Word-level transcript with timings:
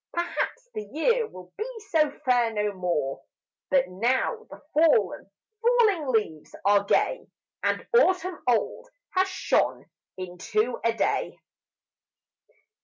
Perhaps 0.15 0.67
the 0.73 0.81
year 0.91 1.27
will 1.27 1.53
be 1.55 1.79
so 1.91 2.09
fair 2.25 2.51
no 2.51 2.73
more, 2.73 3.21
But 3.69 3.87
now 3.87 4.47
the 4.49 4.59
fallen, 4.73 5.29
falling 5.61 6.07
leaves 6.07 6.55
are 6.65 6.83
gay, 6.85 7.27
And 7.61 7.87
autumn 7.95 8.41
old 8.47 8.89
has 9.11 9.27
shone 9.27 9.85
into 10.17 10.79
a 10.83 10.91
Day! 10.93 11.37